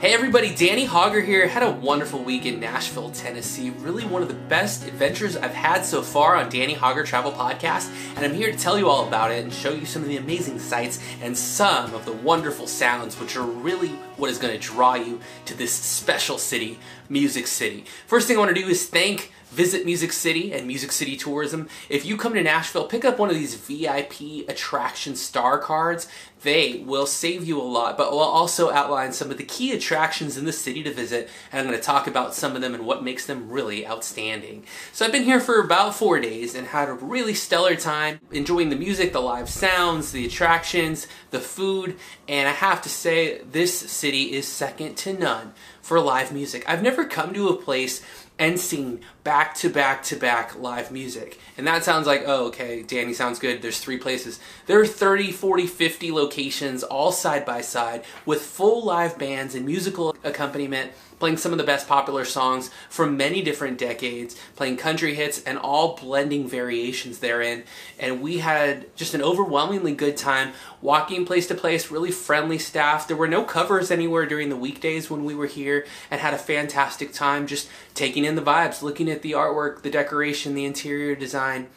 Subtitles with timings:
[0.00, 1.46] Hey everybody, Danny Hauger here.
[1.46, 3.68] Had a wonderful week in Nashville, Tennessee.
[3.68, 7.92] Really one of the best adventures I've had so far on Danny Hauger Travel Podcast,
[8.16, 10.16] and I'm here to tell you all about it and show you some of the
[10.16, 14.58] amazing sights and some of the wonderful sounds which are really what is going to
[14.58, 16.78] draw you to this special city,
[17.10, 17.84] Music City.
[18.06, 21.68] First thing I want to do is thank Visit Music City and Music City Tourism.
[21.88, 26.06] If you come to Nashville, pick up one of these VIP attraction star cards.
[26.42, 30.38] They will save you a lot, but will also outline some of the key attractions
[30.38, 32.86] in the city to visit, and I'm going to talk about some of them and
[32.86, 34.64] what makes them really outstanding.
[34.92, 38.70] So I've been here for about four days and had a really stellar time enjoying
[38.70, 41.96] the music, the live sounds, the attractions, the food,
[42.26, 46.64] and I have to say, this city is second to none for live music.
[46.66, 48.02] I've never come to a place
[48.38, 51.38] and sing back to back to back live music.
[51.56, 53.62] And that sounds like, oh, okay, Danny sounds good.
[53.62, 54.40] There's three places.
[54.66, 59.66] There are 30, 40, 50 locations all side by side with full live bands and
[59.66, 65.14] musical accompaniment playing some of the best popular songs from many different decades, playing country
[65.14, 67.62] hits and all blending variations therein.
[67.98, 73.06] And we had just an overwhelmingly good time walking place to place, really friendly staff.
[73.06, 76.38] There were no covers anywhere during the weekdays when we were here and had a
[76.38, 81.14] fantastic time just taking in the vibes, looking at the artwork, the decoration, the interior
[81.14, 81.68] design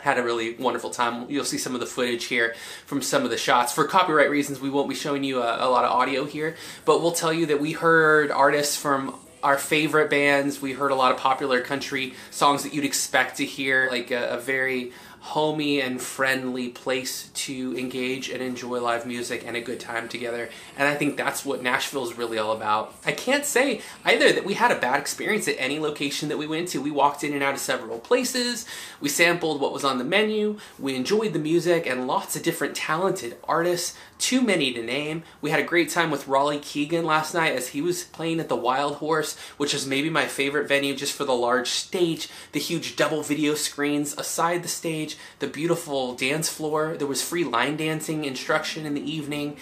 [0.00, 1.28] had a really wonderful time.
[1.30, 2.54] You'll see some of the footage here
[2.86, 3.72] from some of the shots.
[3.72, 7.02] For copyright reasons, we won't be showing you a, a, lot of audio here, but
[7.02, 10.60] we'll tell you that we heard artists from our favorite bands.
[10.60, 14.36] We heard a lot of popular country songs that you'd expect to hear, like a,
[14.36, 14.92] a very
[15.28, 20.48] homey and friendly place to engage and enjoy live music and a good time together.
[20.78, 22.94] And I think that's what Nashville is really all about.
[23.04, 26.46] I can't say either that we had a bad experience at any location that we
[26.46, 26.80] went to.
[26.80, 28.64] We walked in and out of several places,
[29.02, 32.74] we sampled what was on the menu, we enjoyed the music and lots of different
[32.74, 35.24] talented artists, too many to name.
[35.42, 38.48] We had a great time with Raleigh Keegan last night as he was playing at
[38.48, 42.60] the Wild Horse, which is maybe my favorite venue just for the large stage, the
[42.60, 46.96] huge double video screens aside the stage, the beautiful dance floor.
[46.96, 49.56] There was free line dancing instruction in the evening.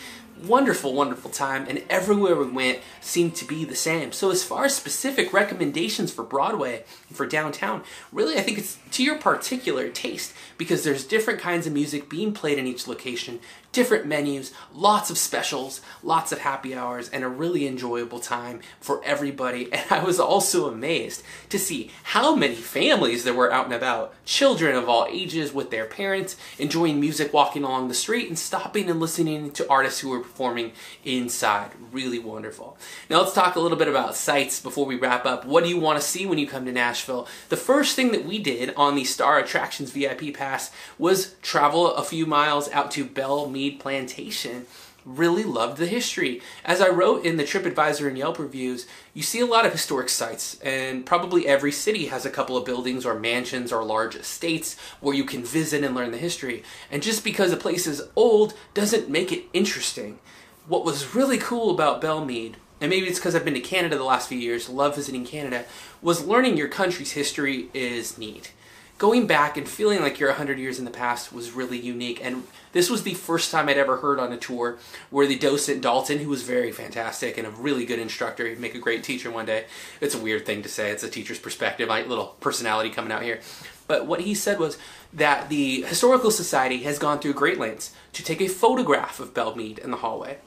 [0.44, 4.12] Wonderful, wonderful time, and everywhere we went seemed to be the same.
[4.12, 8.76] So, as far as specific recommendations for Broadway and for downtown, really I think it's
[8.90, 13.40] to your particular taste because there's different kinds of music being played in each location,
[13.76, 19.04] different menus, lots of specials, lots of happy hours, and a really enjoyable time for
[19.04, 19.68] everybody.
[19.76, 24.14] And I was also amazed to see how many families there were out and about,
[24.24, 28.88] children of all ages with their parents, enjoying music walking along the street and stopping
[28.88, 30.72] and listening to artists who were performing
[31.04, 31.72] inside.
[31.92, 32.78] Really wonderful.
[33.10, 35.44] Now let's talk a little bit about sights before we wrap up.
[35.44, 37.28] What do you want to see when you come to Nashville?
[37.50, 42.02] The first thing that we did on the Star Attractions VIP pass was travel a
[42.02, 44.66] few miles out to Belle Meade Plantation
[45.04, 46.40] really loved the history.
[46.64, 50.08] As I wrote in the TripAdvisor and Yelp reviews, you see a lot of historic
[50.08, 54.76] sites, and probably every city has a couple of buildings or mansions or large estates
[55.00, 56.62] where you can visit and learn the history.
[56.90, 60.18] And just because a place is old doesn't make it interesting.
[60.66, 63.96] What was really cool about Belle Meade and maybe it's because I've been to Canada
[63.96, 65.64] the last few years, love visiting Canada,
[66.02, 68.52] was learning your country's history is neat
[68.98, 72.24] going back and feeling like you're 100 years in the past was really unique.
[72.24, 74.78] And this was the first time I'd ever heard on a tour
[75.10, 78.74] where the docent Dalton, who was very fantastic and a really good instructor, he'd make
[78.74, 79.66] a great teacher one day.
[80.00, 83.22] It's a weird thing to say, it's a teacher's perspective, my little personality coming out
[83.22, 83.40] here.
[83.86, 84.78] But what he said was
[85.12, 89.54] that the Historical Society has gone through great lengths to take a photograph of Belle
[89.54, 90.38] Meade in the hallway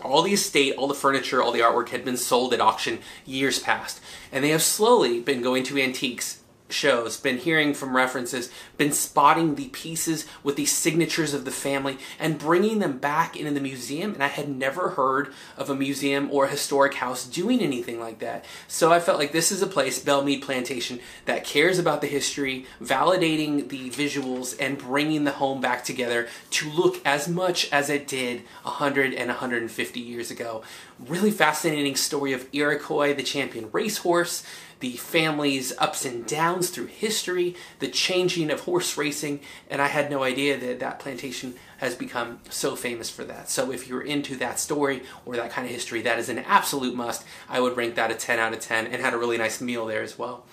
[0.00, 3.58] all the estate, all the furniture, all the artwork had been sold at auction years
[3.58, 4.00] past.
[4.30, 9.54] And they have slowly been going to antiques shows, been hearing from references, been spotting
[9.54, 14.14] the pieces with the signatures of the family and bringing them back into the museum.
[14.14, 18.18] And I had never heard of a museum or a historic house doing anything like
[18.20, 18.44] that.
[18.66, 22.06] So I felt like this is a place, Belle Meade Plantation, that cares about the
[22.06, 27.90] history, validating the visuals, and bringing the home back together to look as much as
[27.90, 30.62] it did 100 and 150 years ago.
[30.98, 34.44] Really fascinating story of Iroquois, the champion racehorse
[34.80, 39.40] the family's ups and downs through history, the changing of horse racing,
[39.70, 43.48] and I had no idea that that plantation has become so famous for that.
[43.50, 46.94] So if you're into that story or that kind of history, that is an absolute
[46.94, 47.24] must.
[47.48, 49.86] I would rank that a 10 out of 10 and had a really nice meal
[49.86, 50.44] there as well.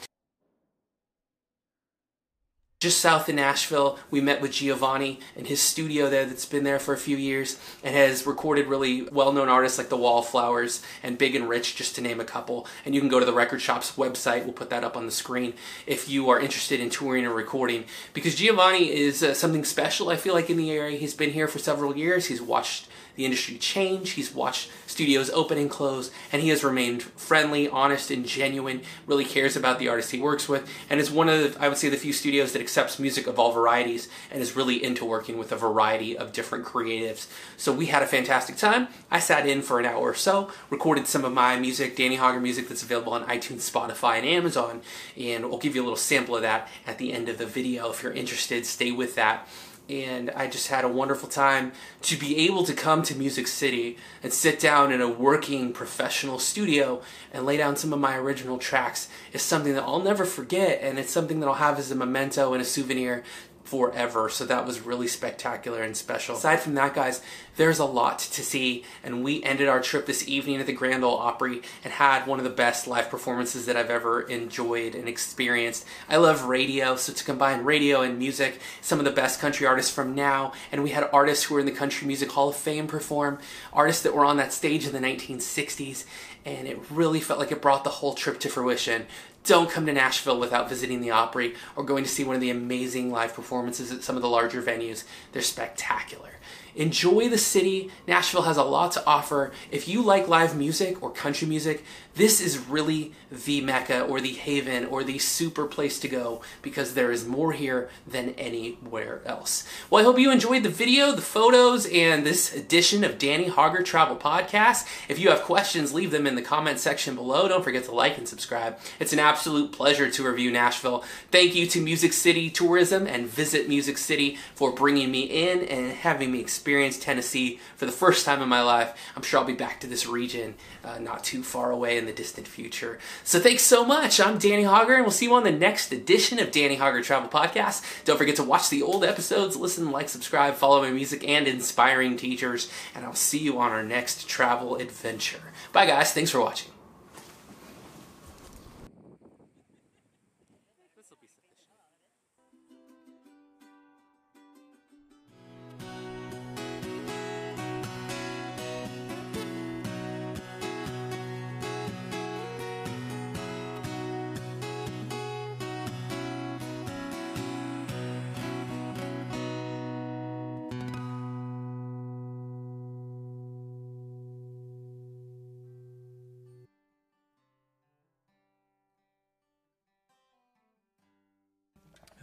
[2.81, 6.77] Just south of Nashville, we met with Giovanni in his studio there that's been there
[6.77, 11.17] for a few years and has recorded really well known artists like the Wallflowers and
[11.17, 12.67] Big and Rich, just to name a couple.
[12.85, 15.11] And you can go to the record shop's website, we'll put that up on the
[15.11, 15.53] screen
[15.87, 17.85] if you are interested in touring and recording.
[18.13, 20.97] Because Giovanni is uh, something special, I feel like, in the area.
[20.97, 24.11] He's been here for several years, he's watched the industry change.
[24.11, 28.81] He's watched studios open and close, and he has remained friendly, honest, and genuine.
[29.07, 31.89] Really cares about the artists he works with, and is one of, I would say,
[31.89, 35.51] the few studios that accepts music of all varieties and is really into working with
[35.51, 37.27] a variety of different creatives.
[37.57, 38.87] So we had a fantastic time.
[39.11, 42.41] I sat in for an hour or so, recorded some of my music, Danny Hauger
[42.41, 44.81] music that's available on iTunes, Spotify, and Amazon,
[45.17, 47.89] and we'll give you a little sample of that at the end of the video.
[47.91, 49.47] If you're interested, stay with that
[49.89, 51.71] and I just had a wonderful time
[52.03, 56.39] to be able to come to Music City and sit down in a working professional
[56.39, 57.01] studio
[57.31, 59.09] and lay down some of my original tracks.
[59.33, 62.53] Is something that I'll never forget and it's something that I'll have as a memento
[62.53, 63.23] and a souvenir
[63.65, 64.29] forever.
[64.29, 66.35] So that was really spectacular and special.
[66.35, 67.21] Aside from that, guys,
[67.57, 71.03] there's a lot to see, and we ended our trip this evening at the Grand
[71.03, 75.07] Ole Opry and had one of the best live performances that I've ever enjoyed and
[75.07, 75.85] experienced.
[76.07, 79.91] I love radio, so to combine radio and music, some of the best country artists
[79.91, 82.87] from now, and we had artists who were in the Country Music Hall of Fame
[82.87, 83.39] perform,
[83.73, 86.05] artists that were on that stage in the 1960s,
[86.45, 89.07] and it really felt like it brought the whole trip to fruition
[89.45, 92.49] don't come to Nashville without visiting the Opry or going to see one of the
[92.49, 95.03] amazing live performances at some of the larger venues.
[95.31, 96.31] They're spectacular.
[96.75, 97.89] Enjoy the city.
[98.05, 99.53] Nashville has a lot to offer.
[99.71, 104.33] If you like live music or country music, this is really the mecca or the
[104.33, 109.67] haven or the super place to go because there is more here than anywhere else.
[109.89, 113.83] Well, I hope you enjoyed the video, the photos, and this edition of Danny Hauger
[113.83, 114.87] Travel Podcast.
[115.09, 117.47] If you have questions, leave them in the comment section below.
[117.47, 118.79] Don't forget to like and subscribe.
[118.99, 121.03] It's an absolute pleasure to review Nashville.
[121.31, 125.91] Thank you to Music City Tourism and Visit Music City for bringing me in and
[125.91, 128.97] having me experience Tennessee for the first time in my life.
[129.15, 132.15] I'm sure I'll be back to this region uh, not too far away in the
[132.15, 132.99] distant future.
[133.23, 134.19] So thanks so much.
[134.19, 137.29] I'm Danny Hauger, and we'll see you on the next edition of Danny Hauger Travel
[137.29, 137.83] Podcast.
[138.05, 142.15] Don't forget to watch the old episodes, listen, like, subscribe, follow my music and inspiring
[142.15, 145.41] teachers, and I'll see you on our next travel adventure.
[145.73, 146.13] Bye, guys.
[146.13, 146.71] Thanks for watching.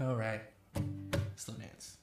[0.09, 0.41] All right.
[1.37, 1.99] Slow dance.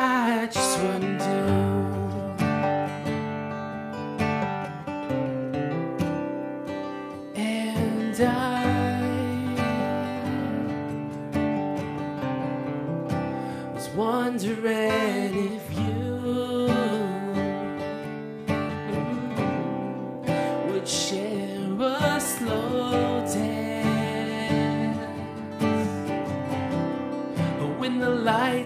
[0.00, 1.42] I just wouldn't do.
[7.34, 8.92] And I
[13.74, 15.27] was wondering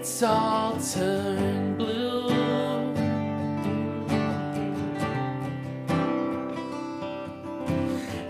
[0.03, 2.29] lights all turned blue.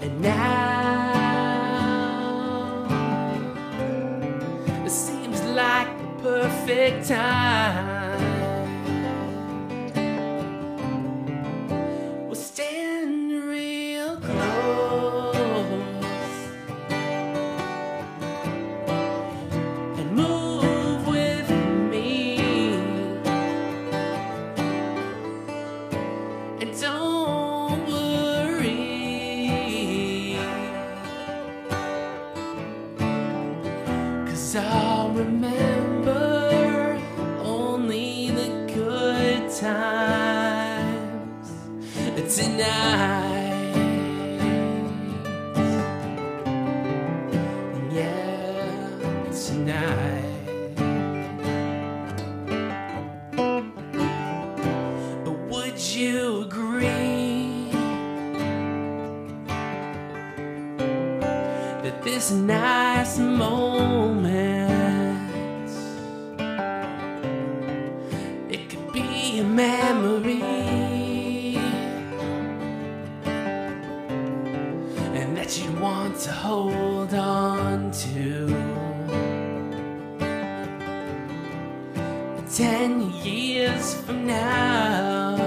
[0.01, 0.33] And now
[4.85, 7.82] it seems like the perfect time.
[34.55, 37.01] I'll remember
[37.39, 41.49] only the good times
[42.35, 43.73] tonight.
[47.91, 50.21] Yeah, tonight.
[55.23, 57.71] But would you agree
[61.81, 64.22] that this nice moment?
[76.19, 78.47] To hold on to.
[82.55, 85.37] Ten years from now.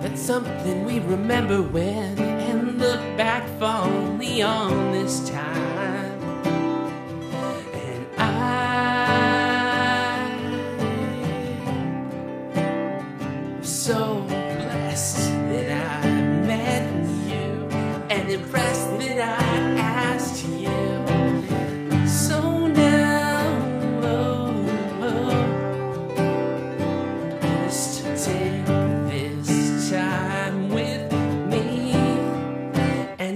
[0.00, 5.75] That's something we remember when and look back fondly on this time.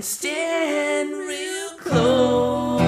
[0.00, 2.80] and stand real close.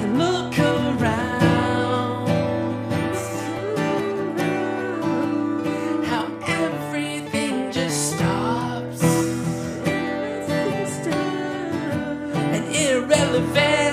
[0.00, 2.26] And look around.
[6.04, 9.04] How everything just stops.
[12.54, 13.83] And irrelevant.